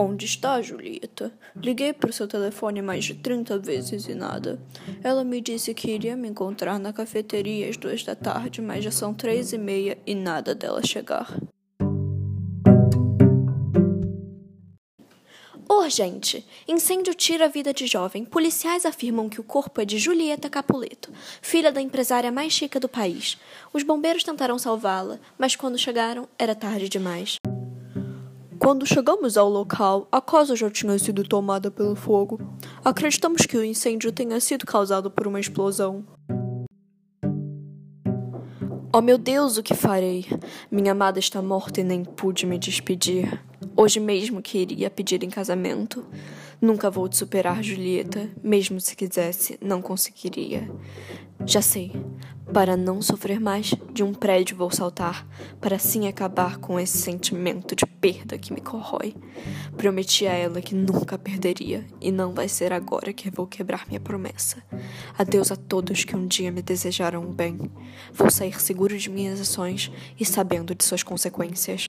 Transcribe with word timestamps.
Onde 0.00 0.26
está, 0.26 0.62
Julieta? 0.62 1.32
Liguei 1.56 1.92
para 1.92 2.10
o 2.10 2.12
seu 2.12 2.28
telefone 2.28 2.80
mais 2.80 3.04
de 3.04 3.16
30 3.16 3.58
vezes 3.58 4.06
e 4.06 4.14
nada. 4.14 4.62
Ela 5.02 5.24
me 5.24 5.40
disse 5.40 5.74
que 5.74 5.90
iria 5.90 6.16
me 6.16 6.28
encontrar 6.28 6.78
na 6.78 6.92
cafeteria 6.92 7.68
às 7.68 7.76
duas 7.76 8.04
da 8.04 8.14
tarde, 8.14 8.62
mas 8.62 8.84
já 8.84 8.92
são 8.92 9.12
três 9.12 9.52
e 9.52 9.58
meia 9.58 9.98
e 10.06 10.14
nada 10.14 10.54
dela 10.54 10.86
chegar. 10.86 11.36
Urgente! 15.68 16.46
Incêndio 16.68 17.12
tira 17.12 17.46
a 17.46 17.48
vida 17.48 17.74
de 17.74 17.86
jovem. 17.88 18.24
Policiais 18.24 18.86
afirmam 18.86 19.28
que 19.28 19.40
o 19.40 19.44
corpo 19.44 19.80
é 19.80 19.84
de 19.84 19.98
Julieta 19.98 20.48
Capuleto, 20.48 21.10
filha 21.42 21.72
da 21.72 21.82
empresária 21.82 22.30
mais 22.30 22.52
chica 22.52 22.78
do 22.78 22.88
país. 22.88 23.36
Os 23.72 23.82
bombeiros 23.82 24.22
tentaram 24.22 24.58
salvá-la, 24.58 25.18
mas 25.36 25.56
quando 25.56 25.76
chegaram 25.76 26.28
era 26.38 26.54
tarde 26.54 26.88
demais. 26.88 27.38
Quando 28.68 28.84
chegamos 28.84 29.38
ao 29.38 29.48
local, 29.48 30.06
a 30.12 30.20
casa 30.20 30.54
já 30.54 30.68
tinha 30.68 30.98
sido 30.98 31.24
tomada 31.24 31.70
pelo 31.70 31.96
fogo. 31.96 32.38
Acreditamos 32.84 33.46
que 33.46 33.56
o 33.56 33.64
incêndio 33.64 34.12
tenha 34.12 34.38
sido 34.40 34.66
causado 34.66 35.10
por 35.10 35.26
uma 35.26 35.40
explosão. 35.40 36.04
Oh 38.94 39.00
meu 39.00 39.16
Deus, 39.16 39.56
o 39.56 39.62
que 39.62 39.74
farei? 39.74 40.26
Minha 40.70 40.92
amada 40.92 41.18
está 41.18 41.40
morta 41.40 41.80
e 41.80 41.84
nem 41.84 42.04
pude 42.04 42.44
me 42.44 42.58
despedir. 42.58 43.42
Hoje 43.74 44.00
mesmo 44.00 44.42
queria 44.42 44.90
pedir 44.90 45.24
em 45.24 45.30
casamento. 45.30 46.04
Nunca 46.60 46.90
vou 46.90 47.08
te 47.08 47.16
superar, 47.16 47.62
Julieta. 47.62 48.28
Mesmo 48.42 48.78
se 48.82 48.94
quisesse, 48.94 49.58
não 49.62 49.80
conseguiria. 49.80 50.70
Já 51.46 51.62
sei. 51.62 51.90
Para 52.52 52.76
não 52.76 53.02
sofrer 53.02 53.38
mais, 53.38 53.74
de 53.92 54.02
um 54.02 54.14
prédio 54.14 54.56
vou 54.56 54.70
saltar, 54.70 55.26
para 55.60 55.76
assim 55.76 56.08
acabar 56.08 56.56
com 56.56 56.80
esse 56.80 56.96
sentimento 56.96 57.76
de 57.76 57.84
perda 57.84 58.38
que 58.38 58.52
me 58.52 58.60
corrói. 58.60 59.14
Prometi 59.76 60.26
a 60.26 60.32
ela 60.32 60.60
que 60.60 60.74
nunca 60.74 61.18
perderia, 61.18 61.86
e 62.00 62.10
não 62.10 62.32
vai 62.32 62.48
ser 62.48 62.72
agora 62.72 63.12
que 63.12 63.30
vou 63.30 63.46
quebrar 63.46 63.86
minha 63.86 64.00
promessa. 64.00 64.62
Adeus 65.16 65.52
a 65.52 65.56
todos 65.56 66.04
que 66.04 66.16
um 66.16 66.26
dia 66.26 66.50
me 66.50 66.62
desejaram 66.62 67.22
o 67.22 67.32
bem. 67.32 67.70
Vou 68.12 68.30
sair 68.30 68.60
seguro 68.60 68.96
de 68.96 69.10
minhas 69.10 69.40
ações 69.40 69.92
e 70.18 70.24
sabendo 70.24 70.74
de 70.74 70.84
suas 70.84 71.02
consequências. 71.02 71.86